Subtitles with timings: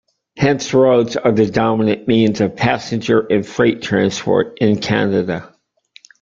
[0.35, 5.53] Hence roads are the dominant means of passenger and freight transport in Canada.